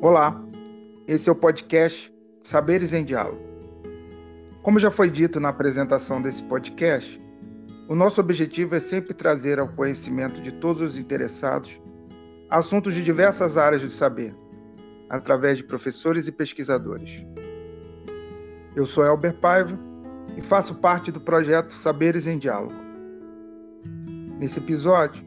[0.00, 0.40] Olá,
[1.08, 2.14] esse é o podcast
[2.44, 3.42] Saberes em Diálogo.
[4.62, 7.20] Como já foi dito na apresentação desse podcast,
[7.88, 11.80] o nosso objetivo é sempre trazer ao conhecimento de todos os interessados
[12.48, 14.36] assuntos de diversas áreas do saber,
[15.10, 17.26] através de professores e pesquisadores.
[18.76, 19.76] Eu sou Elber Paiva
[20.36, 22.80] e faço parte do projeto Saberes em Diálogo.
[24.38, 25.24] Nesse episódio,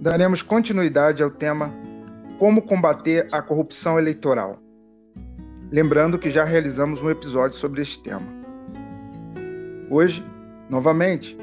[0.00, 1.72] daremos continuidade ao tema
[2.38, 4.62] Como combater a corrupção eleitoral.
[5.72, 8.26] Lembrando que já realizamos um episódio sobre este tema.
[9.90, 10.24] Hoje,
[10.70, 11.36] novamente,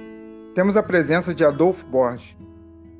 [0.54, 2.38] temos a presença de Adolfo Borges,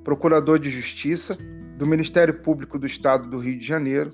[0.04, 1.38] procurador de Justiça
[1.78, 4.14] do Ministério Público do Estado do Rio de Janeiro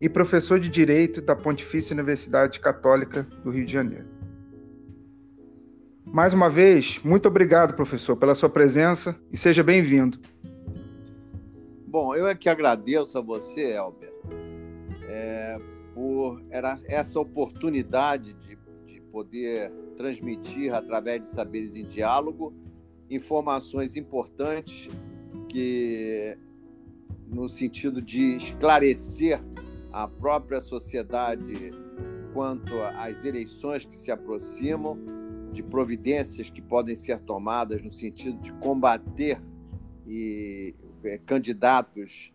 [0.00, 4.06] e professor de Direito da Pontifícia Universidade Católica do Rio de Janeiro.
[6.06, 10.18] Mais uma vez, muito obrigado, professor, pela sua presença e seja bem-vindo.
[11.94, 14.12] Bom, eu é que agradeço a você, Elber,
[15.08, 15.56] é,
[15.94, 16.42] por
[16.88, 22.52] essa oportunidade de, de poder transmitir, através de Saberes em Diálogo,
[23.08, 24.88] informações importantes
[25.48, 26.36] que,
[27.28, 29.40] no sentido de esclarecer
[29.92, 31.70] a própria sociedade
[32.32, 34.98] quanto às eleições que se aproximam,
[35.52, 39.38] de providências que podem ser tomadas no sentido de combater
[40.04, 40.74] e
[41.26, 42.32] candidatos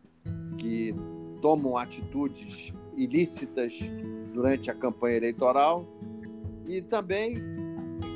[0.58, 0.94] que
[1.42, 3.74] tomam atitudes ilícitas
[4.34, 5.88] durante a campanha eleitoral
[6.68, 7.36] e também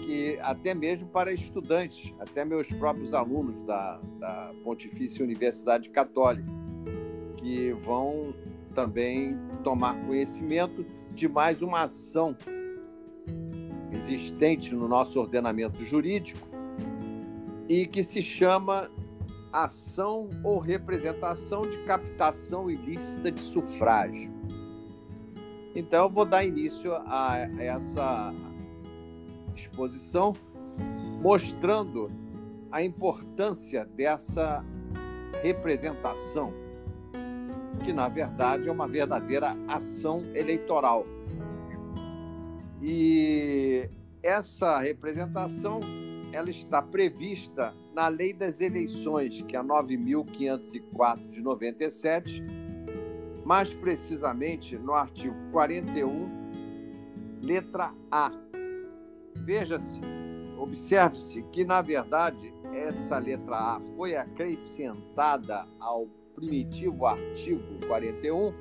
[0.06, 6.48] que até mesmo para estudantes, até meus próprios alunos da, da Pontifícia Universidade Católica,
[7.38, 8.34] que vão
[8.74, 12.36] também tomar conhecimento de mais uma ação
[13.92, 16.48] existente no nosso ordenamento jurídico
[17.70, 18.90] e que se chama
[19.54, 24.32] ação ou representação de captação ilícita de sufrágio.
[25.76, 28.34] Então, eu vou dar início a essa
[29.56, 30.34] exposição
[31.22, 32.12] mostrando
[32.72, 34.66] a importância dessa
[35.44, 36.54] representação,
[37.84, 41.06] que na verdade é uma verdadeira ação eleitoral.
[42.82, 43.90] E
[44.22, 45.80] essa representação
[46.34, 52.44] ela está prevista na Lei das Eleições, que é a 9.504 de 97,
[53.46, 56.28] mais precisamente no artigo 41,
[57.40, 58.32] letra A.
[59.36, 60.02] Veja-se,
[60.58, 68.52] observe-se que, na verdade, essa letra A foi acrescentada ao primitivo artigo 41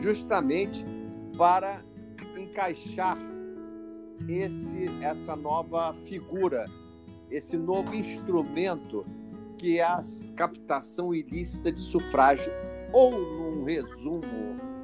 [0.00, 0.84] justamente
[1.36, 1.84] para
[2.38, 3.18] encaixar
[4.28, 6.66] esse, essa nova figura
[7.34, 9.04] esse novo instrumento
[9.58, 10.00] que é a
[10.36, 12.52] captação ilícita de sufrágio,
[12.92, 14.20] ou, num resumo,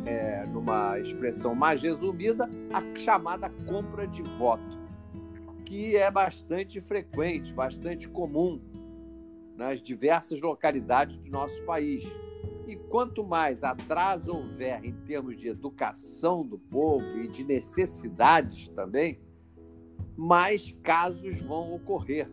[0.05, 4.79] é, numa expressão mais resumida, a chamada compra de voto,
[5.65, 8.61] que é bastante frequente, bastante comum
[9.57, 12.05] nas diversas localidades do nosso país.
[12.67, 19.21] E quanto mais atraso houver em termos de educação do povo e de necessidades também,
[20.17, 22.29] mais casos vão ocorrer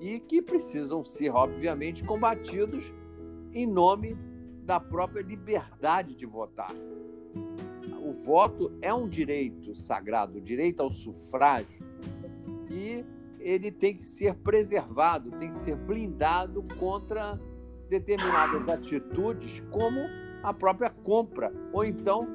[0.00, 2.92] e que precisam ser, obviamente, combatidos
[3.52, 4.16] em nome
[4.64, 6.72] da própria liberdade de votar.
[8.02, 11.84] O voto é um direito sagrado, o direito ao sufrágio,
[12.70, 13.04] e
[13.40, 17.40] ele tem que ser preservado, tem que ser blindado contra
[17.88, 20.00] determinadas atitudes, como
[20.42, 22.26] a própria compra, ou então,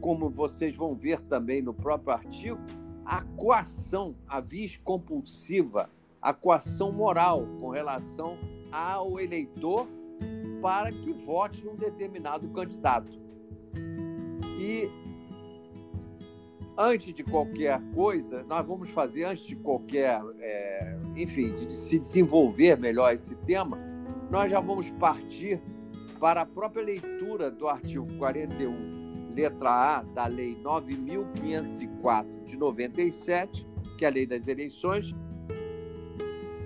[0.00, 2.58] como vocês vão ver também no próprio artigo,
[3.04, 5.90] a coação, a vis compulsiva,
[6.20, 8.38] a coação moral com relação
[8.70, 9.86] ao eleitor
[10.60, 13.18] para que vote num determinado candidato.
[14.58, 14.90] E
[16.76, 22.78] antes de qualquer coisa, nós vamos fazer, antes de qualquer, é, enfim, de se desenvolver
[22.78, 23.78] melhor esse tema,
[24.30, 25.60] nós já vamos partir
[26.18, 33.66] para a própria leitura do artigo 41, letra A, da Lei 9.504 de 97,
[33.96, 35.14] que é a Lei das Eleições,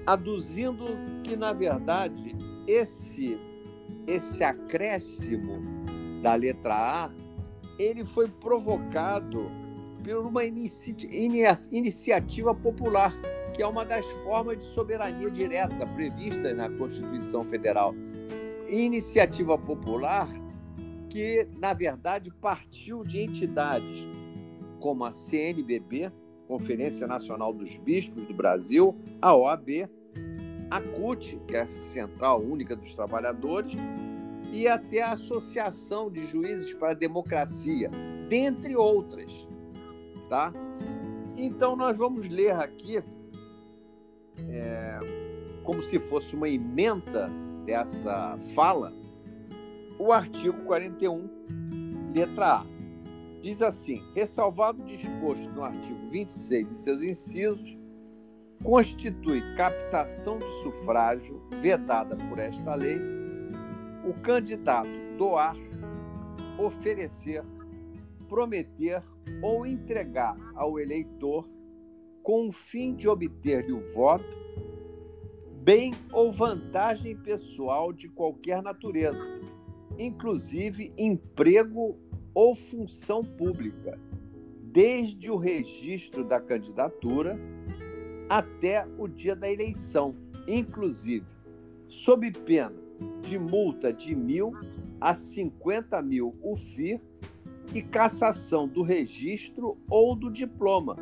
[0.06, 0.85] aduzindo
[1.23, 2.37] que, na verdade,
[2.67, 3.39] esse,
[4.06, 5.62] esse acréscimo
[6.23, 7.25] da letra A
[7.79, 9.51] ele foi provocado
[10.03, 10.95] por uma inici
[11.73, 13.12] iniciativa popular,
[13.55, 17.95] que é uma das formas de soberania direta previstas na Constituição Federal.
[18.69, 20.29] Iniciativa popular
[21.09, 24.07] que, na verdade, partiu de entidades
[24.81, 26.12] como a CNBB,
[26.46, 29.88] Conferência Nacional dos Bispos do Brasil, a OAB,
[30.70, 33.75] a CUT, que é a Central Única dos Trabalhadores,
[34.52, 37.91] e até a Associação de Juízes para a Democracia,
[38.29, 39.32] dentre outras,
[40.29, 40.52] tá?
[41.37, 43.02] Então nós vamos ler aqui
[44.49, 44.99] é,
[45.64, 47.31] como se fosse uma emenda
[47.64, 48.93] dessa fala,
[49.99, 51.29] o artigo 41,
[52.14, 52.74] letra A.
[53.44, 57.76] Diz assim: ressalvado o disposto no artigo 26 e seus incisos,
[58.62, 62.96] constitui captação de sufrágio vedada por esta lei
[64.02, 64.88] o candidato
[65.19, 65.55] doar,
[66.58, 67.44] oferecer,
[68.31, 69.02] prometer
[69.43, 71.47] ou entregar ao eleitor,
[72.23, 74.25] com o fim de obter-lhe o voto,
[75.62, 79.23] bem ou vantagem pessoal de qualquer natureza,
[79.99, 81.99] inclusive emprego
[82.35, 83.99] ou função pública,
[84.63, 87.39] desde o registro da candidatura
[88.29, 90.15] até o dia da eleição,
[90.49, 91.27] inclusive,
[91.87, 92.73] sob pena
[93.23, 94.53] de multa de mil
[95.01, 97.01] a 50 mil UFIR
[97.75, 100.97] e cassação do registro ou do diploma,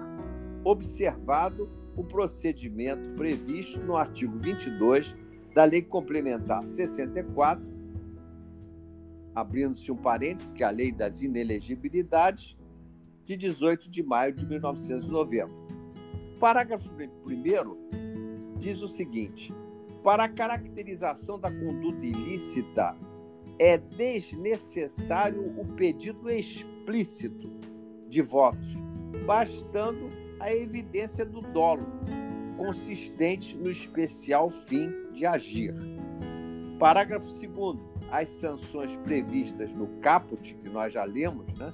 [0.64, 5.14] observado o procedimento previsto no artigo 22
[5.54, 7.71] da Lei Complementar 64,
[9.34, 12.56] abrindo-se um parênteses, que é a Lei das Inelegibilidades,
[13.24, 15.50] de 18 de maio de 1990.
[16.38, 19.52] Parágrafo 1 diz o seguinte:
[20.02, 22.96] para a caracterização da conduta ilícita,
[23.58, 27.48] é desnecessário o pedido explícito
[28.08, 28.76] de votos,
[29.24, 30.08] bastando
[30.40, 31.86] a evidência do dolo,
[32.56, 35.74] consistente no especial fim de agir.
[36.78, 37.91] Parágrafo 2.
[38.12, 41.72] As sanções previstas no caput, que nós já lemos, né,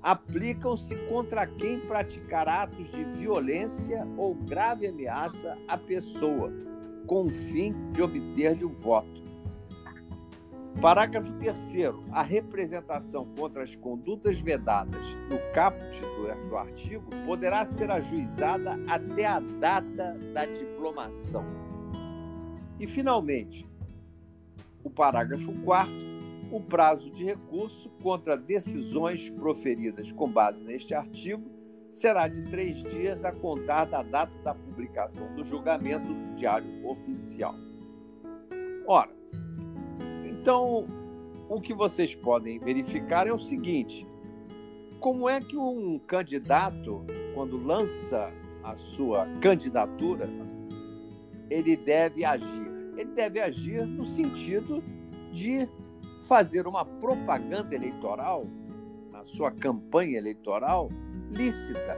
[0.00, 6.52] aplicam-se contra quem praticar atos de violência ou grave ameaça à pessoa
[7.08, 9.20] com o fim de obter-lhe o voto.
[10.80, 11.56] Parágrafo 3.
[12.12, 16.00] A representação contra as condutas vedadas no caput
[16.48, 21.44] do artigo poderá ser ajuizada até a data da diplomação.
[22.78, 23.68] E, finalmente,
[24.84, 25.90] o parágrafo 4.
[26.50, 31.50] O prazo de recurso contra decisões proferidas com base neste artigo
[31.90, 37.54] será de três dias a contar da data da publicação do julgamento no Diário Oficial.
[38.86, 39.10] Ora,
[40.26, 40.86] então,
[41.48, 44.06] o que vocês podem verificar é o seguinte:
[44.98, 48.32] como é que um candidato, quando lança
[48.62, 50.28] a sua candidatura,
[51.50, 52.71] ele deve agir?
[52.96, 54.82] Ele deve agir no sentido
[55.32, 55.68] de
[56.24, 58.46] fazer uma propaganda eleitoral,
[59.10, 60.90] na sua campanha eleitoral,
[61.30, 61.96] lícita.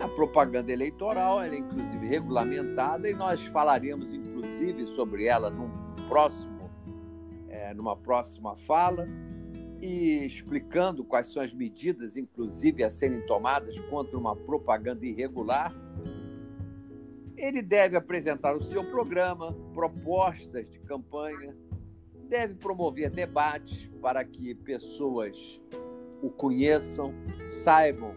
[0.00, 5.70] A propaganda eleitoral é inclusive regulamentada e nós falaremos inclusive sobre ela num
[6.08, 6.70] próximo,
[7.48, 9.08] é, numa próxima fala
[9.80, 15.74] e explicando quais são as medidas, inclusive a serem tomadas contra uma propaganda irregular.
[17.36, 21.56] Ele deve apresentar o seu programa, propostas de campanha,
[22.28, 25.60] deve promover debates para que pessoas
[26.22, 27.12] o conheçam,
[27.62, 28.14] saibam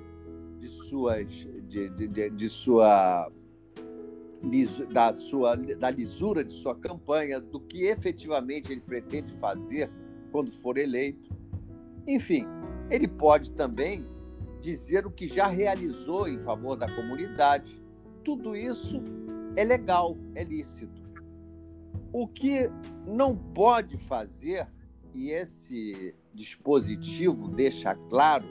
[0.60, 3.32] de suas de, de, de sua
[4.92, 9.90] da sua da lisura de sua campanha, do que efetivamente ele pretende fazer
[10.32, 11.36] quando for eleito.
[12.08, 12.46] Enfim,
[12.90, 14.06] ele pode também
[14.62, 17.77] dizer o que já realizou em favor da comunidade.
[18.28, 19.02] Tudo isso
[19.56, 21.02] é legal, é lícito.
[22.12, 22.70] O que
[23.06, 24.68] não pode fazer,
[25.16, 28.44] e esse dispositivo deixa claro,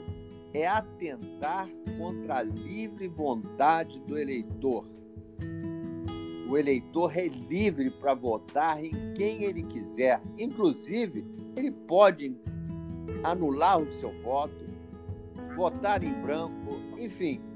[0.51, 1.69] é atentar
[1.99, 4.83] contra a livre vontade do eleitor.
[6.49, 10.19] O eleitor é livre para votar em quem ele quiser.
[10.39, 11.23] Inclusive,
[11.55, 12.35] ele pode
[13.23, 14.65] anular o seu voto,
[15.55, 17.46] votar em branco, enfim.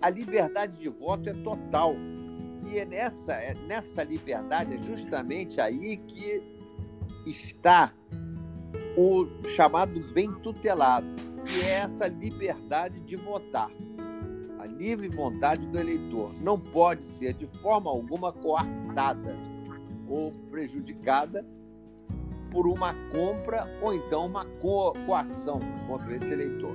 [0.00, 1.94] A liberdade de voto é total.
[2.68, 6.42] E é nessa, é nessa liberdade, é justamente aí que
[7.26, 7.92] está
[8.96, 11.06] o chamado bem tutelado
[11.46, 13.70] que é essa liberdade de votar.
[14.58, 19.36] A livre vontade do eleitor não pode ser de forma alguma coartada
[20.08, 21.46] ou prejudicada
[22.50, 26.74] por uma compra ou então uma co coação contra esse eleitor.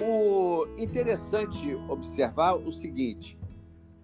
[0.00, 3.38] O interessante observar o seguinte,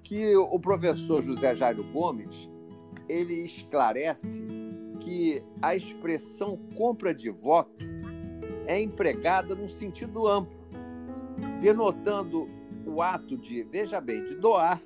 [0.02, 2.48] que o professor José Jairo Gomes,
[3.08, 4.42] ele esclarece
[5.00, 7.84] que a expressão compra de voto
[8.66, 10.56] é empregada num sentido amplo,
[11.60, 12.48] denotando
[12.86, 14.80] o ato de, veja bem, de doar,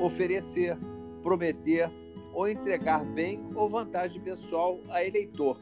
[0.00, 0.76] oferecer,
[1.22, 1.90] prometer
[2.32, 5.58] ou entregar bem ou vantagem pessoal a eleitor,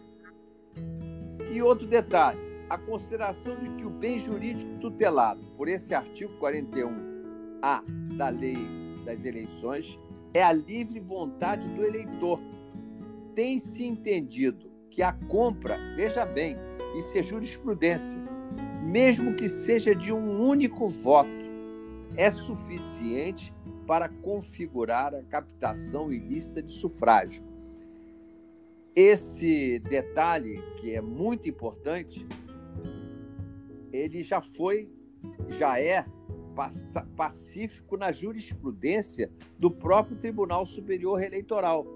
[1.53, 7.83] E outro detalhe, a consideração de que o bem jurídico tutelado por esse artigo 41A
[8.17, 8.57] da Lei
[9.05, 9.99] das Eleições
[10.33, 12.41] é a livre vontade do eleitor.
[13.35, 16.57] Tem-se entendido que a compra, veja bem,
[16.97, 18.19] isso é jurisprudência,
[18.83, 21.45] mesmo que seja de um único voto,
[22.17, 23.53] é suficiente
[23.87, 27.45] para configurar a captação ilícita de sufrágio.
[28.95, 32.25] Esse detalhe, que é muito importante,
[33.95, 34.91] ele já foi,
[35.59, 36.07] já é
[37.17, 41.87] pacífico na jurisprudência do próprio Tribunal Superior Eleitoral.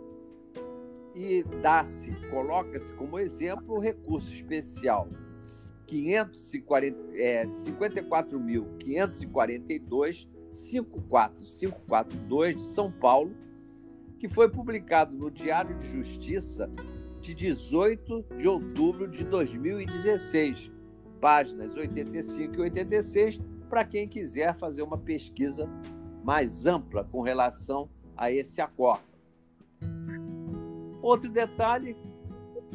[1.15, 5.09] E dá-se, coloca-se como exemplo o recurso especial
[7.49, 13.35] 54.542 54542 é, de São Paulo,
[14.19, 16.71] que foi publicado no Diário de Justiça
[17.21, 20.71] de 18 de outubro de 2016,
[21.21, 25.69] páginas 85 e 86, para quem quiser fazer uma pesquisa
[26.25, 29.05] mais ampla com relação a esse acordo.
[31.03, 31.97] Outro detalhe,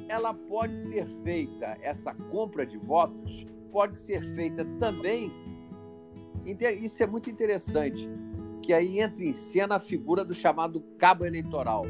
[0.07, 5.31] ela pode ser feita, essa compra de votos pode ser feita também,
[6.79, 8.07] isso é muito interessante,
[8.61, 11.85] que aí entra em cena a figura do chamado cabo eleitoral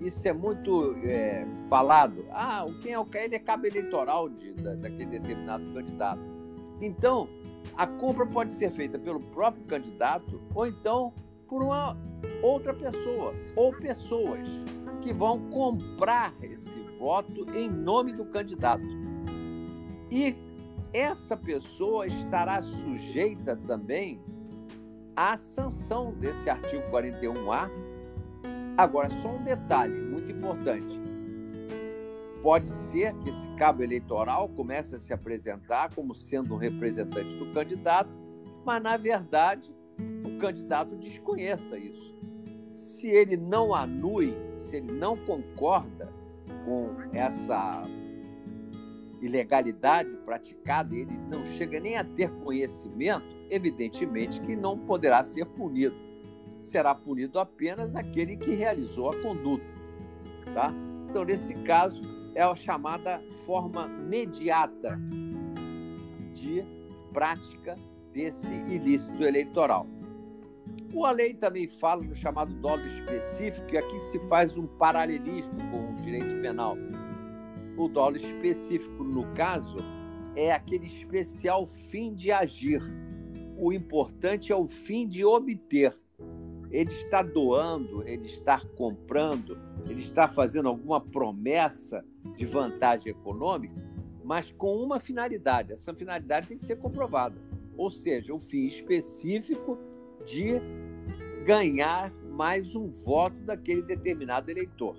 [0.00, 2.26] isso é muito é, falado.
[2.30, 6.22] Ah, quem é o ele é cabo eleitoral de, da, daquele determinado candidato.
[6.80, 7.28] Então,
[7.76, 11.12] a compra pode ser feita pelo próprio candidato ou então
[11.48, 11.96] por uma
[12.42, 14.46] outra pessoa ou pessoas
[15.00, 18.84] que vão comprar esse voto em nome do candidato.
[20.10, 20.36] E
[20.92, 24.20] essa pessoa estará sujeita também
[25.14, 27.70] à sanção desse artigo 41A
[28.76, 31.00] Agora, só um detalhe muito importante.
[32.42, 37.52] Pode ser que esse cabo eleitoral comece a se apresentar como sendo um representante do
[37.54, 38.10] candidato,
[38.66, 39.74] mas, na verdade,
[40.24, 42.14] o candidato desconheça isso.
[42.72, 46.12] Se ele não anui, se ele não concorda
[46.66, 47.82] com essa
[49.22, 56.05] ilegalidade praticada, ele não chega nem a ter conhecimento, evidentemente que não poderá ser punido
[56.60, 59.64] será punido apenas aquele que realizou a conduta.
[60.54, 60.72] Tá?
[61.08, 62.02] Então, nesse caso,
[62.34, 64.98] é a chamada forma mediata
[66.32, 66.64] de
[67.12, 67.78] prática
[68.12, 69.86] desse ilícito eleitoral.
[71.04, 75.92] A lei também fala no chamado dolo específico, e aqui se faz um paralelismo com
[75.92, 76.76] o direito penal.
[77.76, 79.76] O dolo específico, no caso,
[80.34, 82.82] é aquele especial fim de agir.
[83.58, 85.96] O importante é o fim de obter
[86.70, 89.58] ele está doando, ele está comprando,
[89.88, 92.04] ele está fazendo alguma promessa
[92.36, 93.74] de vantagem econômica,
[94.24, 95.72] mas com uma finalidade.
[95.72, 97.36] Essa finalidade tem que ser comprovada.
[97.76, 99.78] Ou seja, o fim específico
[100.24, 100.60] de
[101.44, 104.96] ganhar mais um voto daquele determinado eleitor.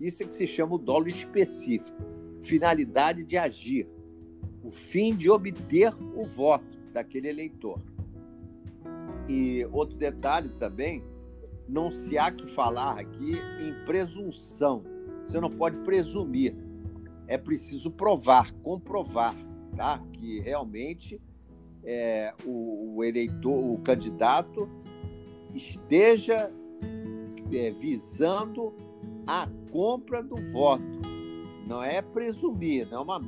[0.00, 1.96] Isso é que se chama o dolo específico.
[2.42, 3.88] Finalidade de agir.
[4.62, 7.80] O fim de obter o voto daquele eleitor.
[9.28, 11.02] E outro detalhe também,
[11.68, 14.82] não se há que falar aqui em presunção.
[15.24, 16.54] Você não pode presumir.
[17.26, 19.34] É preciso provar, comprovar,
[19.76, 20.02] tá?
[20.12, 21.20] Que realmente
[21.82, 24.68] é, o, o, eleitor, o candidato
[25.54, 26.50] esteja
[27.52, 28.74] é, visando
[29.26, 31.13] a compra do voto
[31.66, 33.20] não é presumir, não, é uma,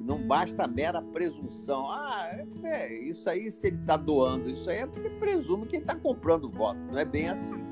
[0.00, 1.88] não basta a mera presunção.
[1.88, 5.76] Ah, é, é isso aí, se ele está doando isso aí, é porque presume que
[5.76, 6.78] ele está comprando voto.
[6.80, 7.64] Não é bem assim.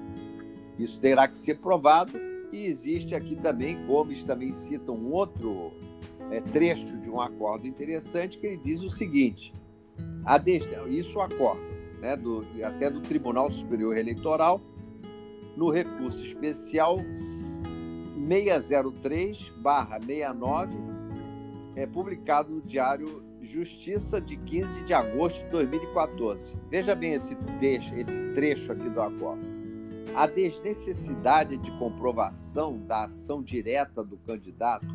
[0.78, 2.12] Isso terá que ser provado.
[2.52, 5.72] E existe aqui também, Gomes também cita um outro
[6.30, 9.52] é, trecho de um acordo interessante que ele diz o seguinte:
[10.24, 10.40] a
[10.88, 11.62] isso o acordo,
[12.00, 14.60] né, do, até do Tribunal Superior Eleitoral,
[15.56, 16.98] no recurso especial
[18.26, 20.70] 603-69,
[21.76, 26.56] é publicado no Diário Justiça de 15 de agosto de 2014.
[26.70, 29.42] Veja bem esse trecho, esse trecho aqui do acordo.
[30.14, 34.86] A desnecessidade de comprovação da ação direta do candidato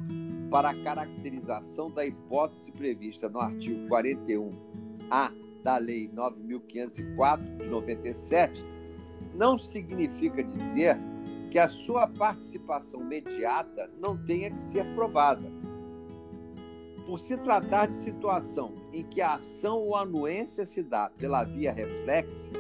[0.50, 5.32] para a caracterização da hipótese prevista no artigo 41A
[5.64, 8.64] da Lei 9.504 de 97
[9.36, 10.98] não significa dizer
[11.50, 15.52] que a sua participação imediata não tenha que ser provada.
[17.06, 21.72] Por se tratar de situação em que a ação ou anuência se dá pela via
[21.72, 22.52] reflexa,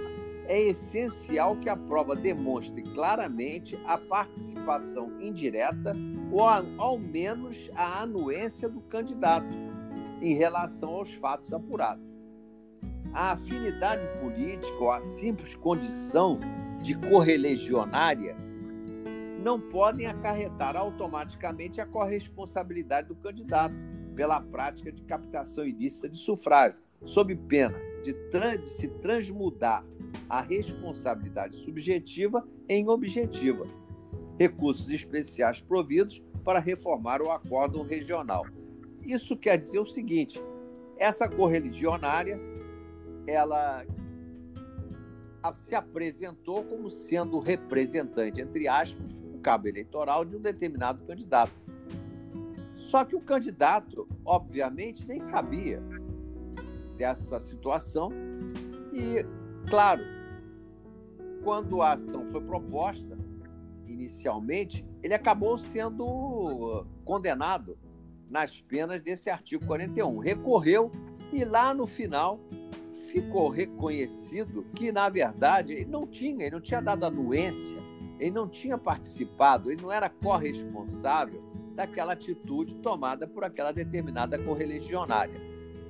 [0.48, 5.94] é essencial que a prova demonstre claramente a participação indireta
[6.32, 9.56] ou, ao menos, a anuência do candidato
[10.20, 12.04] em relação aos fatos apurados.
[13.14, 16.40] A afinidade política ou a simples condição
[16.82, 18.49] de correligionária
[19.40, 23.76] não podem acarretar automaticamente a corresponsabilidade do candidato
[24.16, 28.14] pela prática de captação ilícita de sufrágio, sob pena de,
[28.58, 29.86] de se transmudar
[30.30, 33.66] a responsabilidade subjetiva em objetiva.
[34.38, 38.46] Recursos especiais providos para reformar o acórdão regional.
[39.04, 40.42] Isso quer dizer o seguinte:
[40.98, 42.40] essa correligionária
[43.26, 43.86] ela
[45.56, 51.54] se apresentou como sendo representante, entre aspas, cabo eleitoral de um determinado candidato.
[52.76, 55.82] Só que o candidato, obviamente, nem sabia
[56.98, 58.12] dessa situação
[58.94, 59.26] e,
[59.70, 60.04] claro,
[61.44, 63.18] quando a ação foi proposta,
[63.88, 67.78] inicialmente, ele acabou sendo condenado
[68.30, 70.20] nas penas desse artigo 41.
[70.20, 70.92] Recorreu
[71.34, 72.40] e lá no final
[73.12, 77.78] ficou reconhecido que, na verdade, ele não tinha, ele não tinha dado anuência,
[78.20, 81.42] ele não tinha participado, ele não era corresponsável
[81.76, 85.40] daquela atitude tomada por aquela determinada correligionária.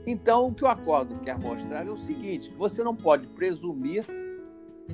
[0.05, 4.05] Então, o que o acordo quer mostrar é o seguinte: você não pode presumir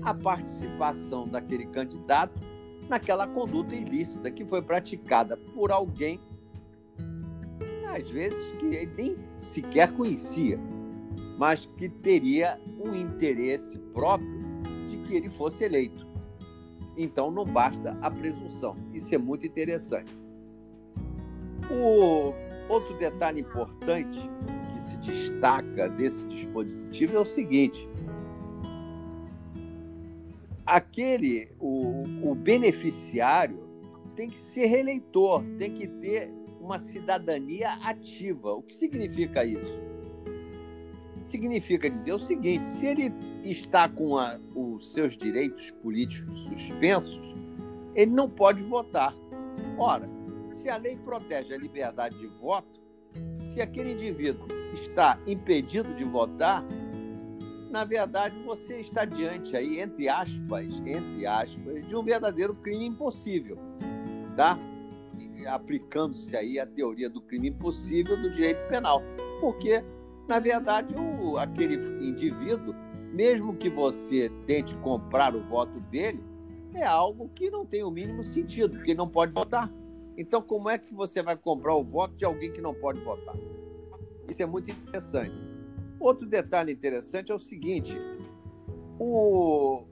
[0.01, 2.55] a participação daquele candidato
[2.89, 6.19] naquela conduta ilícita que foi praticada por alguém,
[7.87, 10.59] às vezes que ele nem sequer conhecia,
[11.37, 14.45] mas que teria um interesse próprio
[14.87, 16.04] de que ele fosse eleito.
[16.97, 18.75] Então não basta a presunção.
[18.93, 20.11] Isso é muito interessante.
[21.69, 22.33] O
[22.71, 24.19] outro detalhe importante
[24.71, 27.87] que se destaca desse dispositivo é o seguinte:
[30.65, 33.63] aquele, o, o beneficiário
[34.15, 38.53] tem que ser reeleitor, tem que ter uma cidadania ativa.
[38.53, 39.94] O que significa isso?
[41.25, 43.11] Significa dizer o seguinte: se ele
[43.43, 47.35] está com a, os seus direitos políticos suspensos,
[47.95, 49.13] ele não pode votar.
[49.77, 50.07] Ora,
[50.47, 52.79] se a lei protege a liberdade de voto,
[53.33, 56.63] se aquele indivíduo está impedido de votar,
[57.71, 63.57] na verdade, você está diante aí, entre aspas, entre aspas, de um verdadeiro crime impossível,
[64.37, 64.57] tá?
[65.47, 69.01] Aplicando-se aí a teoria do crime impossível do direito penal.
[69.41, 69.83] Porque,
[70.27, 72.73] na verdade, o, aquele indivíduo,
[73.13, 76.23] mesmo que você tente comprar o voto dele,
[76.73, 79.71] é algo que não tem o mínimo sentido, porque ele não pode votar.
[80.17, 83.35] Então, como é que você vai comprar o voto de alguém que não pode votar?
[84.27, 85.35] Isso é muito interessante.
[85.99, 87.95] Outro detalhe interessante é o seguinte:
[88.99, 89.83] o,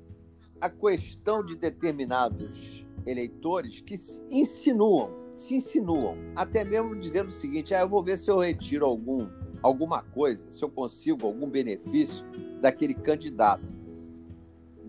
[0.59, 7.73] a questão de determinados eleitores que se insinuam, se insinuam, até mesmo dizendo o seguinte:
[7.73, 9.27] ah, eu vou ver se eu retiro algum,
[9.63, 12.23] alguma coisa, se eu consigo algum benefício
[12.61, 13.63] daquele candidato.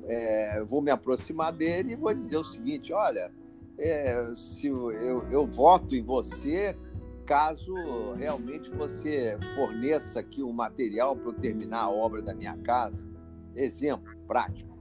[0.06, 3.32] É, vou me aproximar dele e vou dizer o seguinte: olha,
[3.78, 6.76] é, se eu, eu, eu voto em você
[7.24, 7.72] caso
[8.18, 13.08] realmente você forneça aqui um material para eu terminar a obra da minha casa.
[13.54, 14.76] Exemplo prático.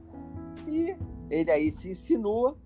[0.67, 0.95] E
[1.29, 2.57] ele aí se insinua,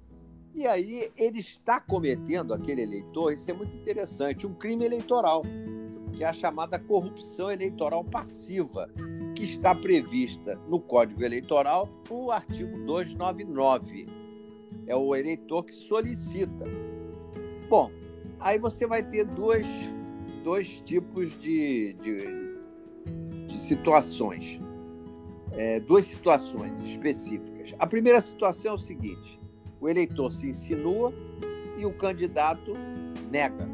[0.54, 5.44] e aí ele está cometendo, aquele eleitor, isso é muito interessante, um crime eleitoral,
[6.14, 8.90] que é a chamada corrupção eleitoral passiva,
[9.36, 14.06] que está prevista no Código Eleitoral, no artigo 299.
[14.88, 16.66] É o eleitor que solicita.
[17.70, 17.92] Bom,
[18.40, 19.68] Aí você vai ter dois,
[20.44, 24.60] dois tipos de, de, de situações,
[25.54, 27.74] é, duas situações específicas.
[27.80, 29.40] A primeira situação é o seguinte:
[29.82, 31.12] o eleitor se insinua
[31.78, 32.74] e o candidato
[33.32, 33.68] nega.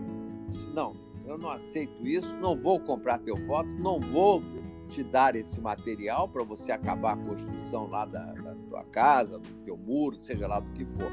[0.73, 4.41] Não, eu não aceito isso, não vou comprar teu voto, não vou
[4.89, 9.49] te dar esse material para você acabar a construção lá da, da tua casa, do
[9.65, 11.11] teu muro, seja lá do que for.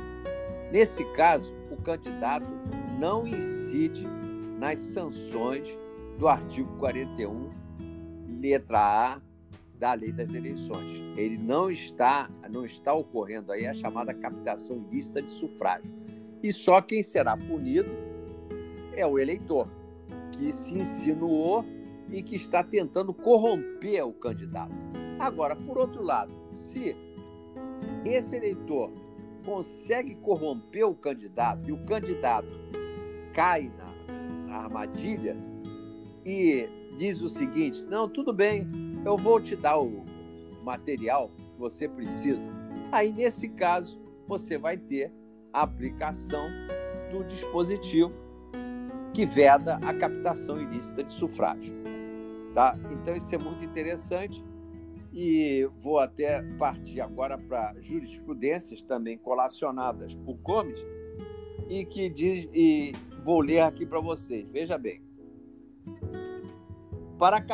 [0.73, 2.47] Nesse caso, o candidato
[2.99, 4.07] não incide
[4.59, 5.67] nas sanções
[6.19, 7.51] do artigo 41,
[8.41, 9.21] letra A
[9.79, 11.03] da Lei das Eleições.
[11.17, 15.93] Ele não está, não está ocorrendo aí a chamada captação ilícita de sufrágio.
[16.43, 17.91] E só quem será punido
[18.95, 19.67] é o eleitor,
[20.41, 21.65] que se insinuou
[22.11, 24.73] e que está tentando corromper o candidato.
[25.19, 26.97] Agora, por outro lado, se
[28.07, 28.91] esse eleitor
[29.45, 32.49] consegue corromper o candidato e o candidato
[33.35, 35.37] cai na, na armadilha
[36.25, 38.67] e diz o seguinte: não, tudo bem,
[39.05, 40.03] eu vou te dar o
[40.65, 42.51] material, você precisa.
[42.91, 45.13] Aí, nesse caso, você vai ter
[45.53, 46.49] a aplicação
[47.13, 48.30] do dispositivo
[49.13, 51.73] que veda a captação ilícita de sufrágio.
[52.55, 52.79] Tá?
[52.91, 54.43] Então, isso é muito interessante
[55.13, 60.79] e vou até partir agora para jurisprudências também colacionadas por Gomes
[61.69, 62.93] e que diz e
[63.25, 64.49] vou ler aqui para vocês.
[64.51, 65.03] Veja bem.
[67.19, 67.45] Para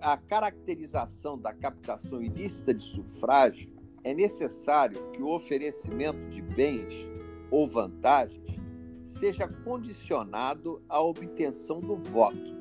[0.00, 3.72] a caracterização da captação ilícita de sufrágio,
[4.04, 6.94] é necessário que o oferecimento de bens
[7.50, 8.49] ou vantagens
[9.18, 12.60] seja condicionado à obtenção do voto.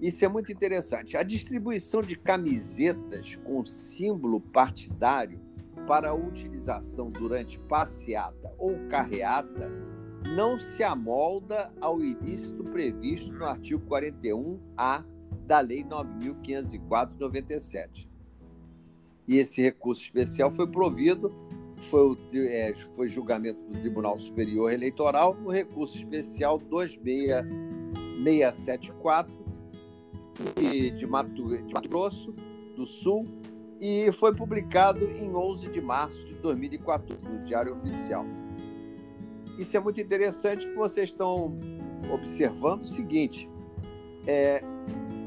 [0.00, 1.16] Isso é muito interessante.
[1.16, 5.40] A distribuição de camisetas com símbolo partidário
[5.86, 9.70] para utilização durante passeata ou carreata
[10.36, 15.04] não se amolda ao ilícito previsto no artigo 41A
[15.46, 18.08] da Lei 9.504/97.
[19.26, 21.32] E esse recurso especial foi provido,
[21.82, 29.38] foi, é, foi julgamento do Tribunal Superior Eleitoral no recurso especial 26674
[30.96, 32.34] de Mato, de Mato Grosso
[32.76, 33.26] do Sul
[33.80, 38.24] e foi publicado em 11 de março de 2014 no Diário Oficial.
[39.58, 41.58] Isso é muito interessante que vocês estão
[42.12, 43.48] observando o seguinte:
[44.26, 44.62] é,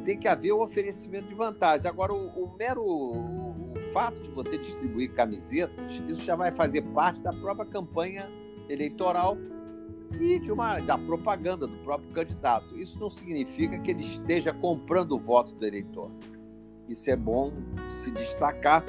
[0.05, 1.89] tem que haver o oferecimento de vantagem.
[1.89, 3.50] Agora, o, o mero o, o
[3.91, 8.27] fato de você distribuir camisetas, isso já vai fazer parte da própria campanha
[8.69, 9.38] eleitoral
[10.19, 12.77] e de uma da propaganda do próprio candidato.
[12.77, 16.12] Isso não significa que ele esteja comprando o voto do eleitor.
[16.89, 17.54] Isso é bom
[17.88, 18.84] se destacar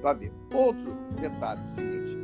[0.00, 0.32] para ver.
[0.52, 2.18] Outro detalhe é o seguinte: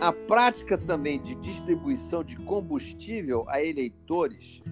[0.00, 4.62] a prática também de distribuição de combustível a eleitores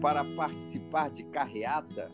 [0.00, 2.10] para participar de carreata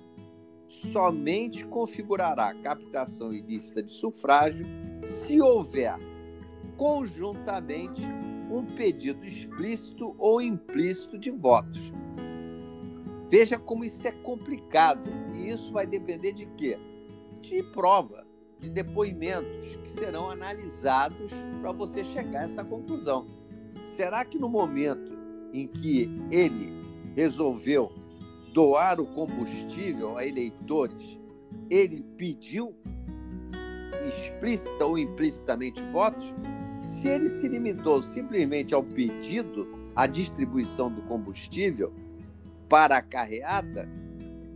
[0.92, 4.64] somente configurará captação ilícita de sufrágio
[5.02, 5.96] se houver
[6.76, 8.02] conjuntamente
[8.50, 11.92] um pedido explícito ou implícito de votos.
[13.28, 16.78] Veja como isso é complicado e isso vai depender de quê?
[17.40, 18.24] De prova
[18.64, 23.26] de depoimentos que serão analisados para você chegar a essa conclusão.
[23.82, 25.12] Será que no momento
[25.52, 26.72] em que ele
[27.14, 27.92] resolveu
[28.54, 31.18] doar o combustível a eleitores,
[31.68, 32.72] ele pediu
[34.06, 36.32] explícita ou implicitamente votos?
[36.80, 41.92] Se ele se limitou simplesmente ao pedido, à distribuição do combustível
[42.68, 43.88] para a carreata,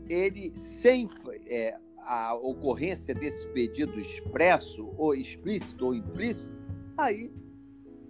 [0.09, 1.09] ele sem
[1.47, 6.53] é, a ocorrência desse pedido expresso, ou explícito ou implícito,
[6.97, 7.33] aí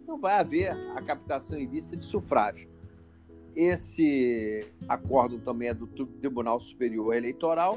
[0.07, 2.78] não vai haver a captação ilícita de sufrágio.
[3.59, 7.77] Esse acórdão também é do Tribunal Superior Eleitoral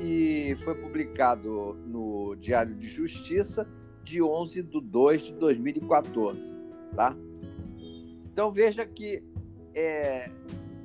[0.00, 3.68] e foi publicado no Diário de Justiça
[4.02, 6.56] de 11 de 2 de 2014,
[6.96, 7.14] tá?
[8.32, 9.22] Então veja que
[9.74, 10.30] é,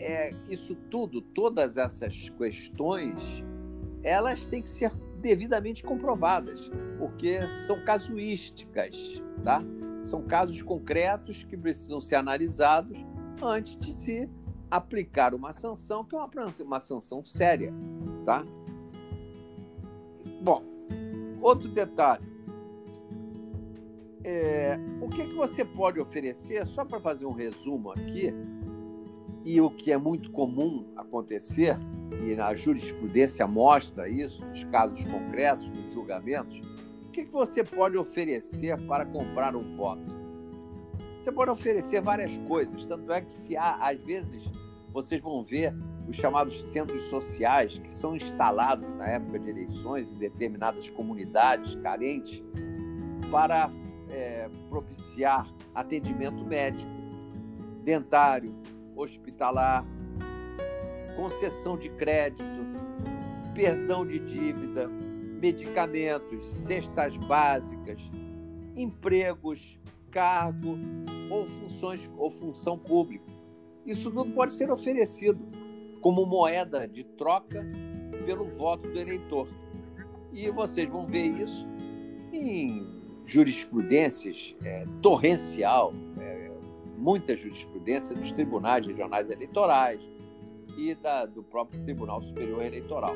[0.02, 3.46] é isso tudo, todas essas questões
[4.04, 9.64] elas têm que ser devidamente comprovadas, porque são casuísticas, tá?
[10.02, 13.06] São casos concretos que precisam ser analisados
[13.44, 14.30] antes de se
[14.70, 16.30] aplicar uma sanção, que é uma,
[16.62, 17.74] uma sanção séria,
[18.26, 18.46] tá?
[20.42, 20.64] Bom,
[21.42, 22.26] outro detalhe.
[24.24, 28.34] É, o que, é que você pode oferecer, só para fazer um resumo aqui,
[29.44, 31.78] e o que é muito comum acontecer,
[32.24, 36.60] e a jurisprudência mostra isso, nos casos concretos, nos julgamentos,
[37.06, 40.25] o que, que você pode oferecer para comprar um voto?
[41.26, 44.48] Você pode oferecer várias coisas, tanto é que se há, às vezes,
[44.94, 45.74] vocês vão ver
[46.08, 52.44] os chamados centros sociais que são instalados na época de eleições em determinadas comunidades carentes
[53.32, 53.72] para
[54.12, 56.92] é, propiciar atendimento médico,
[57.84, 58.54] dentário,
[58.96, 59.84] hospitalar,
[61.16, 62.44] concessão de crédito,
[63.56, 68.12] perdão de dívida, medicamentos, cestas básicas,
[68.76, 69.76] empregos,
[70.12, 70.78] cargo
[71.30, 73.26] ou funções ou função pública.
[73.86, 75.40] Isso tudo pode ser oferecido
[76.02, 77.66] como moeda de troca
[78.26, 79.48] pelo voto do eleitor.
[80.34, 81.68] E vocês vão ver isso
[82.34, 82.88] em
[83.24, 86.52] jurisprudências é, torrencial, é,
[86.98, 90.02] muita jurisprudência dos tribunais regionais eleitorais,
[90.78, 93.16] e da, do próprio Tribunal Superior Eleitoral.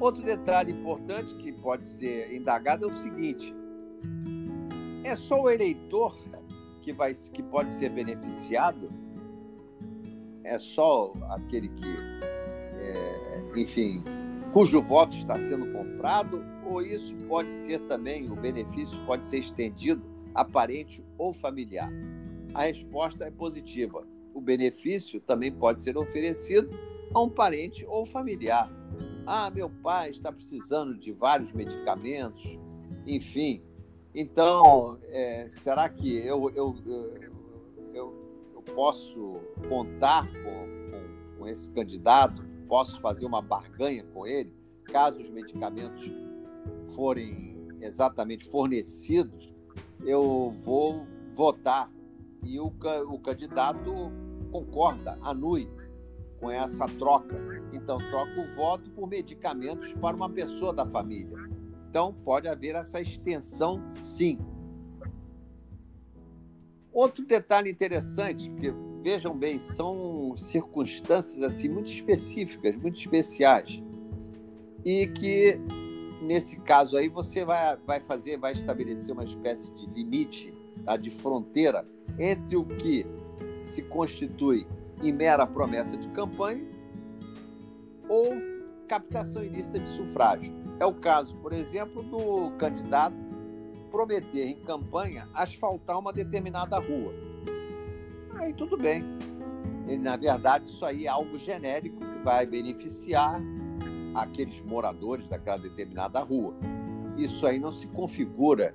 [0.00, 3.54] Outro detalhe importante que pode ser indagado é o seguinte:
[5.04, 6.16] é só o eleitor
[6.80, 8.90] que, vai, que pode ser beneficiado?
[10.42, 11.96] É só aquele que,
[12.74, 14.02] é, enfim,
[14.52, 20.02] cujo voto está sendo comprado, ou isso pode ser também, o benefício pode ser estendido
[20.34, 21.90] a parente ou familiar?
[22.54, 24.06] A resposta é positiva.
[24.32, 26.68] O benefício também pode ser oferecido
[27.12, 28.70] a um parente ou familiar.
[29.26, 32.58] Ah, meu pai está precisando de vários medicamentos,
[33.06, 33.62] enfim.
[34.14, 38.14] Então, é, será que eu, eu, eu,
[38.54, 42.44] eu, posso contar com, com, com esse candidato?
[42.68, 44.52] Posso fazer uma barganha com ele,
[44.84, 46.08] caso os medicamentos
[46.94, 49.52] forem exatamente fornecidos?
[50.04, 51.90] Eu vou votar
[52.44, 52.66] e o,
[53.08, 54.12] o candidato
[54.52, 55.68] concorda, anui
[56.38, 57.36] com essa troca.
[57.72, 61.36] Então, troca o voto por medicamentos para uma pessoa da família.
[61.94, 64.36] Então, pode haver essa extensão, sim.
[66.92, 73.80] Outro detalhe interessante, que vejam bem, são circunstâncias assim muito específicas, muito especiais,
[74.84, 75.56] e que
[76.20, 80.52] nesse caso aí você vai, vai fazer, vai estabelecer uma espécie de limite,
[80.84, 81.86] tá, de fronteira
[82.18, 83.06] entre o que
[83.62, 84.66] se constitui
[85.00, 86.66] em mera promessa de campanha
[88.08, 88.34] ou
[88.88, 90.63] captação ilícita de sufrágio.
[90.78, 93.14] É o caso, por exemplo, do candidato
[93.90, 97.14] prometer em campanha asfaltar uma determinada rua.
[98.36, 99.04] Aí tudo bem.
[100.00, 103.40] Na verdade, isso aí é algo genérico que vai beneficiar
[104.14, 106.54] aqueles moradores daquela determinada rua.
[107.16, 108.74] Isso aí não se configura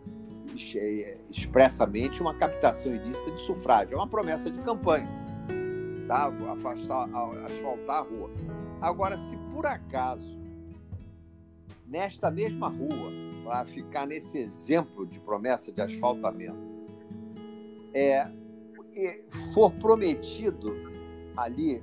[1.30, 5.08] expressamente uma captação ilícita de sufrágio, é uma promessa de campanha,
[6.08, 6.32] tá?
[6.52, 7.10] Afastar,
[7.46, 8.32] asfaltar a rua.
[8.82, 10.39] Agora, se por acaso,
[11.90, 13.12] nesta mesma rua,
[13.44, 16.70] para ficar nesse exemplo de promessa de asfaltamento,
[17.94, 18.30] é,
[19.54, 20.74] for prometido
[21.36, 21.82] ali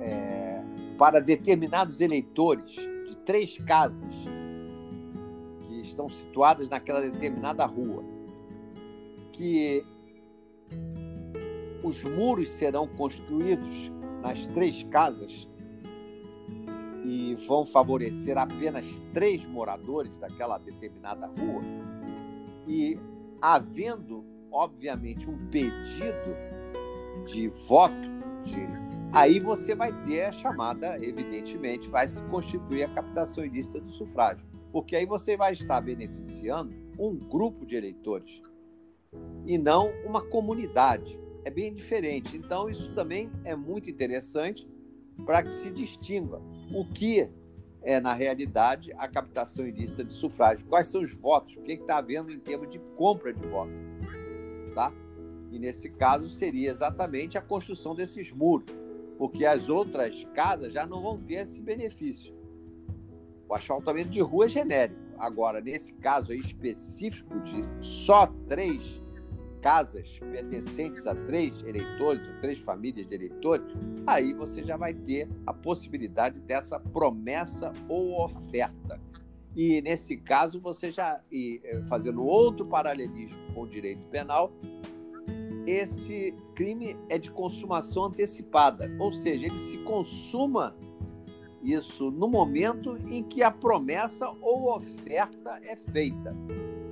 [0.00, 0.62] é,
[0.96, 4.14] para determinados eleitores de três casas
[5.94, 8.02] estão situadas naquela determinada rua,
[9.32, 9.84] que
[11.82, 15.48] os muros serão construídos nas três casas
[17.46, 21.60] vão favorecer apenas três moradores daquela determinada rua,
[22.66, 22.98] e
[23.40, 26.36] havendo, obviamente, um pedido
[27.26, 27.94] de voto,
[28.44, 28.66] de...
[29.12, 34.54] aí você vai ter a chamada, evidentemente, vai se constituir a captação ilícita do sufrágio
[34.74, 38.42] porque aí você vai estar beneficiando um grupo de eleitores
[39.46, 41.16] e não uma comunidade.
[41.44, 42.36] É bem diferente.
[42.36, 44.68] Então, isso também é muito interessante
[45.24, 47.28] para que se distinga o que
[47.82, 50.66] é, na realidade, a captação ilícita de sufrágio.
[50.66, 51.56] Quais são os votos?
[51.56, 53.74] O que está havendo em termos de compra de votos?
[54.74, 54.92] Tá?
[55.52, 58.66] E nesse caso seria exatamente a construção desses muros,
[59.18, 62.34] porque as outras casas já não vão ter esse benefício.
[63.48, 65.00] O asfaltamento de rua é genérico.
[65.18, 69.00] Agora, nesse caso específico de só três
[69.64, 73.66] casas pertencentes a três eleitores ou três famílias de eleitores,
[74.06, 79.00] aí você já vai ter a possibilidade dessa promessa ou oferta.
[79.56, 84.52] E nesse caso, você já, e, eh, fazendo outro paralelismo com o direito penal,
[85.66, 90.76] esse crime é de consumação antecipada, ou seja, ele se consuma
[91.62, 96.36] isso no momento em que a promessa ou oferta é feita.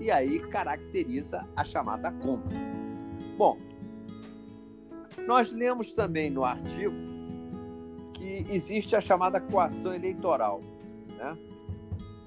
[0.02, 2.58] E aí caracteriza a chamada compra.
[3.38, 3.56] Bom,
[5.28, 6.92] nós lemos também no artigo
[8.12, 10.60] que existe a chamada coação eleitoral.
[11.16, 11.38] Né?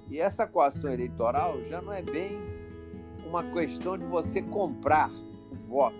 [0.09, 2.39] E essa coação eleitoral já não é bem
[3.27, 5.11] uma questão de você comprar
[5.51, 5.97] o voto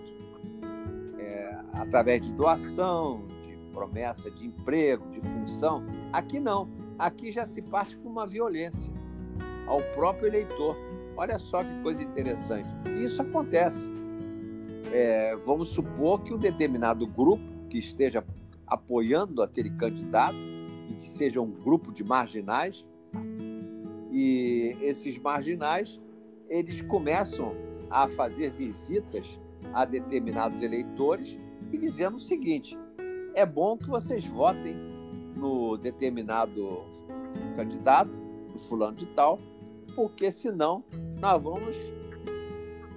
[1.18, 3.26] é, através de doação,
[3.74, 5.84] promessa de emprego, de função.
[6.10, 6.70] Aqui não.
[6.98, 8.90] Aqui já se parte com uma violência
[9.66, 10.85] ao próprio eleitor.
[11.16, 12.68] Olha só que coisa interessante.
[13.02, 13.90] Isso acontece.
[14.92, 18.24] É, vamos supor que um determinado grupo que esteja
[18.66, 20.36] apoiando aquele candidato
[20.88, 22.84] e que seja um grupo de marginais
[24.12, 26.00] e esses marginais
[26.48, 27.54] eles começam
[27.90, 29.38] a fazer visitas
[29.72, 31.38] a determinados eleitores
[31.72, 32.78] e dizendo o seguinte:
[33.34, 34.74] é bom que vocês votem
[35.36, 36.84] no determinado
[37.56, 38.10] candidato,
[38.52, 39.38] no fulano de tal,
[39.94, 40.84] porque senão
[41.20, 41.76] nós vamos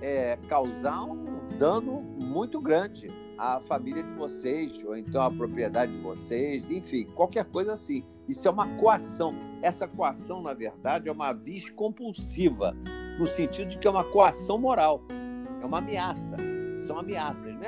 [0.01, 5.99] é, causar um dano muito grande à família de vocês, ou então à propriedade de
[5.99, 8.03] vocês, enfim, qualquer coisa assim.
[8.27, 9.31] Isso é uma coação.
[9.61, 12.75] Essa coação, na verdade, é uma vis compulsiva,
[13.17, 15.01] no sentido de que é uma coação moral,
[15.61, 16.37] é uma ameaça
[16.89, 17.63] são ameaças, não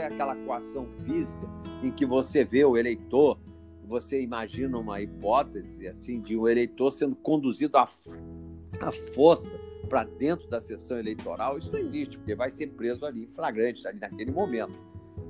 [0.00, 1.48] é aquela coação física
[1.80, 3.38] em que você vê o eleitor
[3.86, 10.48] você imagina uma hipótese assim de um eleitor sendo conduzido à, à força para dentro
[10.48, 14.30] da sessão eleitoral, isso não existe, porque vai ser preso ali em flagrante, ali naquele
[14.30, 14.78] momento.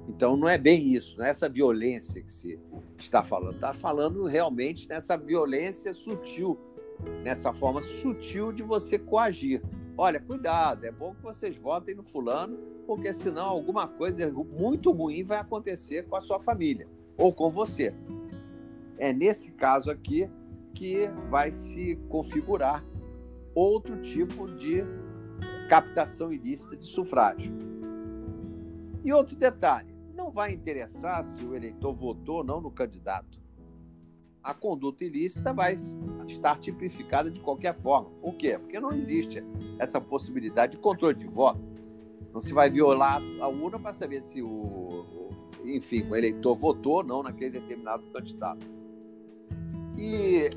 [0.08, 2.58] Então não é bem isso, não é essa violência que se
[2.98, 3.54] está falando.
[3.54, 6.58] Está falando realmente nessa violência sutil,
[7.22, 9.62] nessa forma sutil de você coagir.
[9.96, 15.22] Olha, cuidado, é bom que vocês votem no fulano, porque senão alguma coisa muito ruim
[15.22, 17.94] vai acontecer com a sua família ou com você.
[18.96, 20.30] É nesse caso aqui
[20.74, 22.84] que vai se configurar
[23.54, 24.84] outro tipo de
[25.68, 27.52] captação ilícita de sufrágio.
[29.04, 33.38] E outro detalhe: não vai interessar se o eleitor votou ou não no candidato.
[34.42, 35.74] A conduta ilícita vai
[36.26, 38.10] estar tipificada de qualquer forma.
[38.22, 38.58] Por quê?
[38.58, 39.44] Porque não existe
[39.78, 41.60] essa possibilidade de controle de voto.
[42.32, 45.04] Não se vai violar a urna para saber se o,
[45.64, 48.66] enfim, o eleitor votou ou não naquele determinado candidato.
[49.96, 50.50] E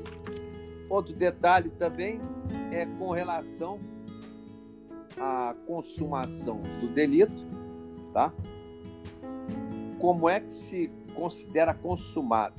[0.92, 2.20] outro detalhe também
[2.70, 3.80] é com relação
[5.18, 7.46] à consumação do delito,
[8.12, 8.32] tá?
[9.98, 12.54] Como é que se considera consumado?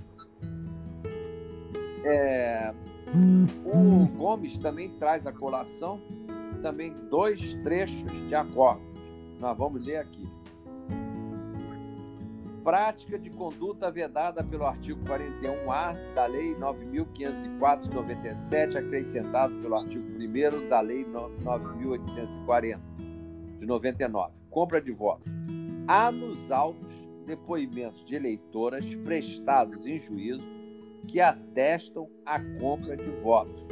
[2.06, 2.74] É,
[3.66, 6.02] o Gomes também traz a colação
[6.62, 8.84] também dois trechos de acordos.
[9.40, 10.28] Nós vamos ler aqui
[12.64, 20.06] prática de conduta vedada pelo artigo 41-A da Lei 9.504 de 97, acrescentado pelo artigo
[20.08, 22.80] 1 da Lei 9.840
[23.60, 24.34] de 99.
[24.50, 25.32] Compra de votos.
[25.88, 26.94] Há nos autos
[27.26, 30.46] depoimentos de eleitoras prestados em juízo
[31.08, 33.64] que atestam a compra de votos.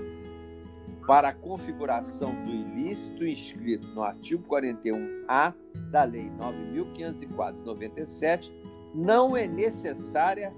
[1.07, 5.53] Para a configuração do ilícito inscrito no artigo 41-A
[5.89, 8.60] da Lei 9.504 de 97,
[8.93, 10.53] não é necessária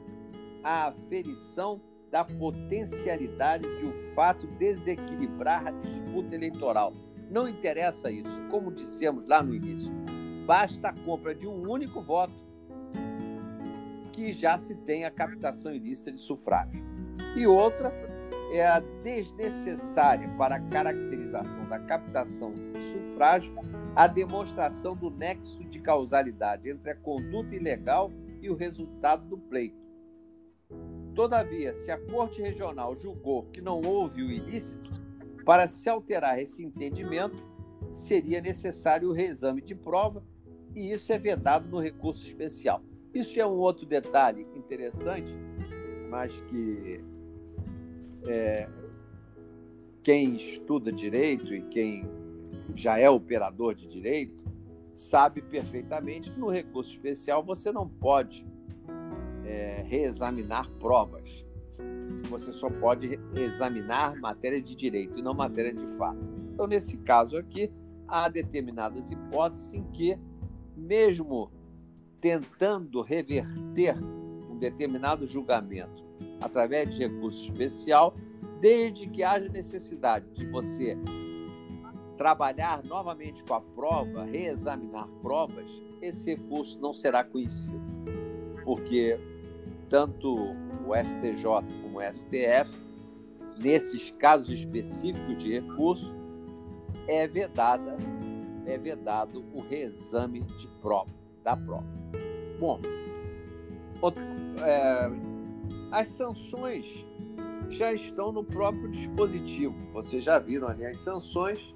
[0.63, 6.93] a aferição da potencialidade de o fato desequilibrar a disputa eleitoral.
[7.29, 9.91] Não interessa isso, como dissemos lá no início.
[10.45, 12.33] Basta a compra de um único voto
[14.11, 16.83] que já se tem a captação ilícita de sufrágio.
[17.35, 17.91] E outra
[18.53, 23.55] é a desnecessária para a caracterização da captação de sufrágio
[23.95, 28.11] a demonstração do nexo de causalidade entre a conduta ilegal
[28.43, 29.81] e o resultado do pleito.
[31.15, 34.91] Todavia, se a Corte Regional julgou que não houve o ilícito,
[35.45, 37.41] para se alterar esse entendimento,
[37.93, 40.23] seria necessário o reexame de prova,
[40.75, 42.81] e isso é vedado no recurso especial.
[43.13, 45.31] Isso é um outro detalhe interessante,
[46.09, 46.99] mas que
[48.27, 48.67] é,
[50.01, 52.09] quem estuda direito e quem
[52.75, 54.42] já é operador de direito
[54.93, 58.45] sabe perfeitamente que no recurso especial você não pode
[59.45, 61.45] é, reexaminar provas.
[62.29, 66.19] Você só pode examinar matéria de direito e não matéria de fato.
[66.53, 67.71] Então, nesse caso aqui,
[68.07, 70.17] há determinadas hipóteses em que,
[70.75, 71.51] mesmo
[72.21, 73.95] tentando reverter
[74.49, 76.03] um determinado julgamento
[76.41, 78.15] através de recurso especial,
[78.61, 80.97] desde que haja necessidade de você
[82.17, 85.71] trabalhar novamente com a prova, reexaminar provas,
[86.01, 87.81] esse recurso não será conhecido,
[88.63, 89.19] porque
[89.89, 90.35] tanto
[90.85, 91.43] o STJ
[91.81, 92.81] como o STF,
[93.57, 96.13] nesses casos específicos de recurso,
[97.07, 97.97] é vedada,
[98.65, 101.09] é vedado o reexame de prova,
[101.43, 101.87] da prova.
[102.59, 102.79] Bom,
[104.01, 104.21] outro,
[104.61, 105.09] é,
[105.91, 106.85] as sanções
[107.69, 109.75] já estão no próprio dispositivo.
[109.91, 111.72] Vocês já viram ali as sanções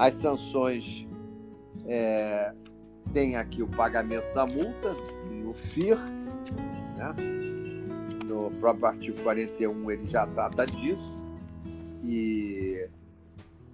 [0.00, 1.06] as sanções
[1.84, 2.54] é,
[3.12, 4.96] tem aqui o pagamento da multa
[5.44, 5.98] o FIR,
[6.96, 7.14] né?
[8.24, 11.12] no próprio artigo 41 ele já trata disso.
[12.04, 12.88] E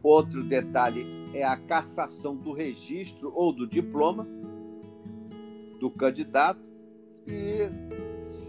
[0.02, 4.26] outro detalhe é a cassação do registro ou do diploma
[5.78, 6.60] do candidato
[7.26, 7.68] e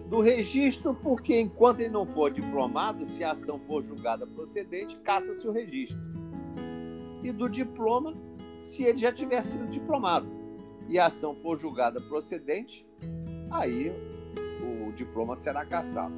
[0.07, 5.45] do registro, porque enquanto ele não for diplomado, se a ação for julgada procedente, caça-se
[5.45, 6.06] o registro
[7.23, 8.15] e do diploma
[8.61, 10.27] se ele já tiver sido diplomado.
[10.89, 12.85] E a ação for julgada procedente,
[13.51, 13.91] aí
[14.61, 16.13] o diploma será cassado.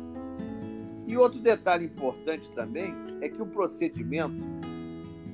[1.07, 4.43] E outro detalhe importante também é que o procedimento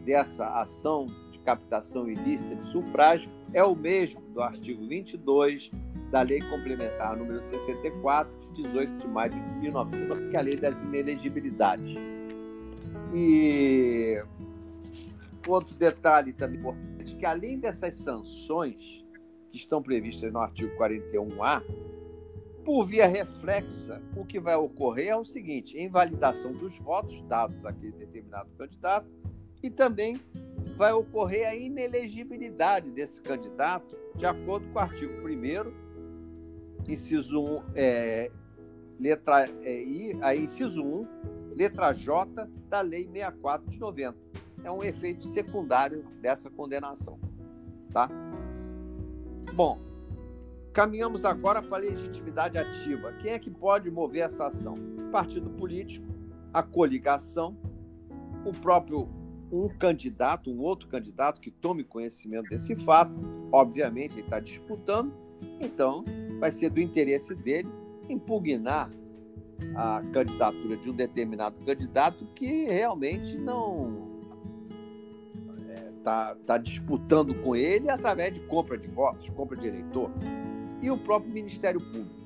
[0.05, 5.70] dessa ação de captação ilícita de sufrágio é o mesmo do artigo 22
[6.11, 10.55] da Lei Complementar número 64, de 18 de maio de 1900, que é a Lei
[10.55, 11.97] das Inelegibilidades.
[13.13, 14.24] E
[15.52, 19.06] outro detalhe também importante, que além dessas sanções
[19.52, 21.62] que estão previstas no artigo 41A,
[22.64, 27.91] Por via reflexa, o que vai ocorrer é o seguinte: invalidação dos votos dados àquele
[27.91, 29.08] determinado candidato
[29.62, 30.16] e também
[30.76, 38.32] vai ocorrer a inelegibilidade desse candidato de acordo com o artigo 1 inciso 1, é,
[39.00, 41.08] letra é, I, a inciso 1,
[41.56, 44.18] letra J da Lei 64 de 90.
[44.66, 47.18] É um efeito secundário dessa condenação,
[47.93, 48.09] tá?
[49.53, 49.80] Bom,
[50.76, 53.13] Caminhamos agora para a legitimidade ativa.
[53.13, 54.76] Quem é que pode mover essa ação?
[55.09, 56.05] Partido político,
[56.53, 57.55] a coligação,
[58.43, 59.07] o próprio
[59.49, 63.13] um candidato, um outro candidato que tome conhecimento desse fato,
[63.53, 65.13] obviamente ele está disputando,
[65.61, 66.03] então
[66.41, 67.70] vai ser do interesse dele
[68.09, 68.91] impugnar
[69.78, 74.14] a candidatura de um determinado candidato que realmente não
[76.06, 80.12] tá, tá disputando com ele através de compra de votos, compra de eleitor
[80.82, 82.24] e o próprio Ministério Público.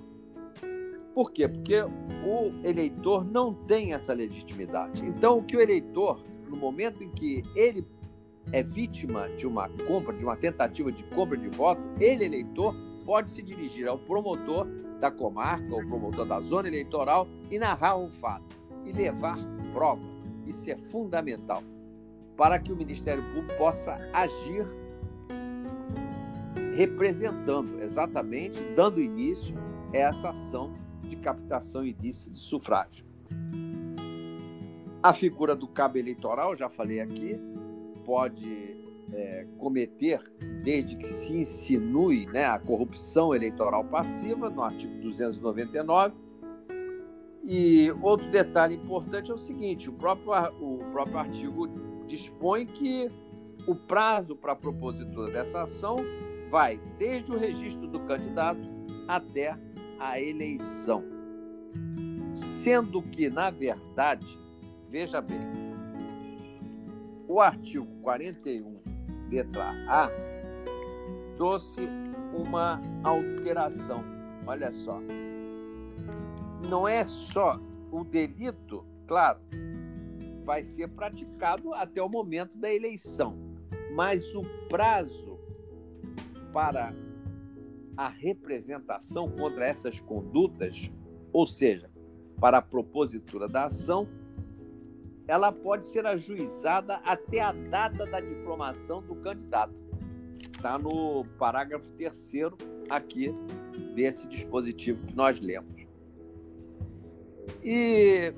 [1.15, 1.47] Por quê?
[1.47, 5.03] Porque o eleitor não tem essa legitimidade.
[5.03, 7.85] Então, o que o eleitor, no momento em que ele
[8.51, 12.75] é vítima de uma compra, de uma tentativa de compra de voto, ele, eleitor,
[13.05, 14.67] pode se dirigir ao promotor
[14.99, 19.37] da comarca, ao promotor da zona eleitoral e narrar um fato e levar
[19.73, 20.03] prova.
[20.45, 21.63] Isso é fundamental
[22.39, 24.65] para que o Ministério Público possa agir
[26.73, 29.53] representando exatamente, dando início
[29.93, 33.05] a essa ação de captação ilícita de sufrágio.
[35.03, 37.37] A figura do cabo eleitoral, já falei aqui,
[38.05, 38.77] pode
[39.11, 40.21] é, cometer,
[40.63, 46.15] desde que se insinue né, a corrupção eleitoral passiva, no artigo 299.
[47.43, 50.31] E outro detalhe importante é o seguinte: o próprio,
[50.61, 53.09] o próprio artigo dispõe que
[53.67, 55.97] o prazo para a propositura dessa ação
[56.49, 58.67] vai desde o registro do candidato
[59.07, 59.55] até
[59.99, 61.03] a eleição.
[62.33, 64.25] Sendo que, na verdade,
[64.89, 65.39] veja bem,
[67.27, 68.79] o artigo 41,
[69.29, 70.09] letra A,
[71.37, 71.87] trouxe
[72.33, 74.03] uma alteração.
[74.47, 74.99] Olha só.
[76.67, 77.59] Não é só
[77.91, 79.39] o delito, claro,
[80.49, 83.37] vai ser praticado até o momento da eleição,
[83.93, 85.37] mas o prazo
[86.51, 86.91] para
[87.95, 90.91] a representação contra essas condutas,
[91.31, 91.87] ou seja,
[92.39, 94.09] para a propositura da ação,
[95.27, 99.75] ela pode ser ajuizada até a data da diplomação do candidato.
[100.51, 102.57] Está no parágrafo terceiro
[102.89, 103.31] aqui
[103.93, 105.85] desse dispositivo que nós lemos.
[107.63, 108.33] E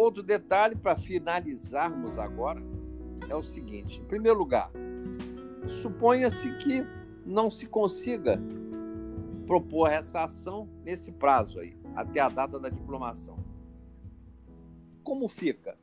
[0.00, 2.62] outro detalhe para finalizarmos agora
[3.28, 4.70] é o seguinte: em primeiro lugar,
[5.66, 6.84] suponha-se que
[7.24, 8.40] não se consiga
[9.46, 13.38] propor essa ação nesse prazo aí, até a data da diplomação.
[15.02, 15.76] Como fica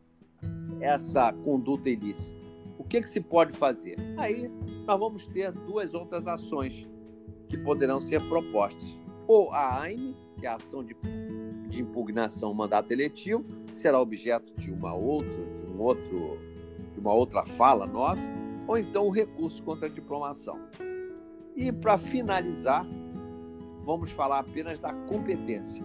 [0.79, 2.39] essa conduta ilícita?
[2.77, 3.97] O que, que se pode fazer?
[4.17, 4.49] Aí
[4.85, 6.87] nós vamos ter duas outras ações
[7.49, 8.97] que poderão ser propostas.
[9.27, 10.95] Ou a AIME, que é a ação de,
[11.67, 16.39] de impugnação mandato eletivo, será objeto de uma outra, de um outro,
[16.93, 18.29] de uma outra fala nossa,
[18.67, 20.59] ou então o recurso contra a diplomação.
[21.55, 22.85] E para finalizar,
[23.83, 25.83] vamos falar apenas da competência.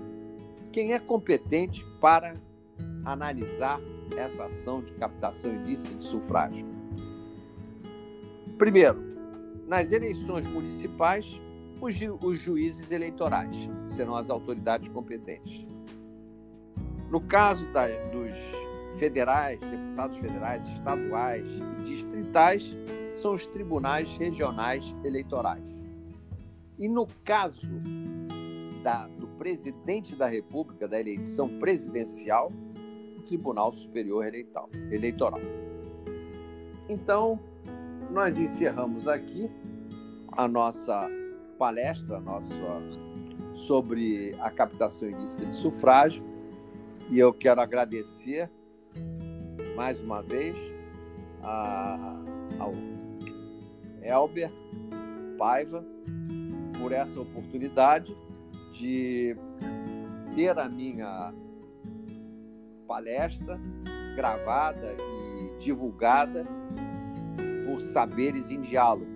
[0.70, 2.34] Quem é competente para
[3.04, 3.80] analisar
[4.16, 6.66] essa ação de captação ilícita de sufrágio?
[8.58, 9.00] Primeiro,
[9.66, 11.40] nas eleições municipais,
[11.80, 13.56] os, ju os juízes eleitorais
[13.88, 15.66] serão as autoridades competentes.
[17.12, 18.32] No caso da, dos
[18.98, 22.74] federais, deputados federais, estaduais e distritais,
[23.12, 25.62] são os tribunais regionais eleitorais.
[26.78, 27.68] E no caso
[28.82, 32.50] da, do presidente da República, da eleição presidencial,
[33.26, 34.24] Tribunal Superior
[34.90, 35.40] Eleitoral.
[36.88, 37.38] Então,
[38.10, 39.50] nós encerramos aqui
[40.32, 41.10] a nossa
[41.58, 42.54] palestra nossa,
[43.52, 46.31] sobre a captação ilícita de sufrágio
[47.12, 48.50] e eu quero agradecer
[49.76, 50.56] mais uma vez
[51.42, 52.18] a,
[52.58, 52.72] ao
[54.00, 54.50] Elber
[55.36, 55.84] Paiva
[56.80, 58.16] por essa oportunidade
[58.72, 59.36] de
[60.34, 61.34] ter a minha
[62.88, 63.60] palestra
[64.16, 66.46] gravada e divulgada
[67.66, 69.12] por Saberes em Diálogo,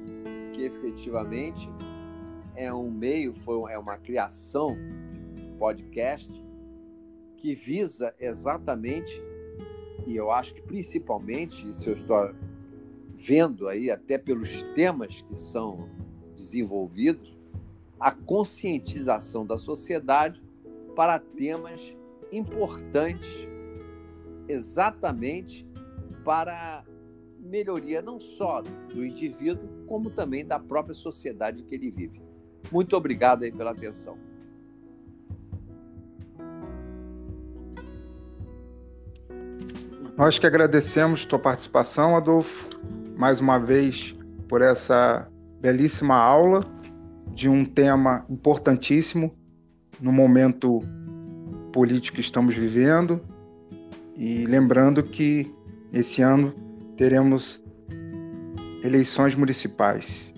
[0.52, 1.66] que efetivamente
[2.54, 4.76] é um meio, foi, é uma criação
[5.34, 6.45] de podcast
[7.36, 9.22] que visa exatamente,
[10.06, 12.34] e eu acho que principalmente, se eu estou
[13.14, 15.88] vendo aí até pelos temas que são
[16.36, 17.36] desenvolvidos,
[17.98, 20.42] a conscientização da sociedade
[20.94, 21.94] para temas
[22.30, 23.48] importantes
[24.48, 25.66] exatamente
[26.24, 26.84] para
[27.38, 32.20] melhoria não só do indivíduo, como também da própria sociedade que ele vive.
[32.72, 34.18] Muito obrigado aí pela atenção.
[40.16, 42.70] Nós que agradecemos tua participação, Adolfo,
[43.18, 44.16] mais uma vez
[44.48, 45.28] por essa
[45.60, 46.62] belíssima aula
[47.34, 49.36] de um tema importantíssimo
[50.00, 50.80] no momento
[51.70, 53.20] político que estamos vivendo.
[54.16, 55.54] E lembrando que
[55.92, 56.54] esse ano
[56.96, 57.62] teremos
[58.82, 60.32] eleições municipais.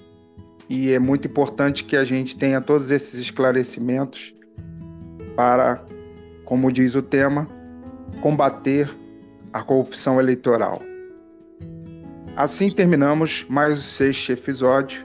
[0.69, 4.35] E é muito importante que a gente tenha todos esses esclarecimentos
[5.37, 5.87] para,
[6.45, 7.47] como diz o tema,
[8.21, 8.93] combater
[9.53, 10.83] a corrupção eleitoral.
[12.37, 15.05] Assim terminamos mais o sexto episódio.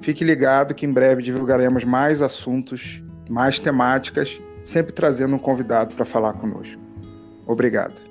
[0.00, 6.04] Fique ligado que em breve divulgaremos mais assuntos, mais temáticas, sempre trazendo um convidado para
[6.04, 6.80] falar conosco.
[7.46, 8.07] Obrigado.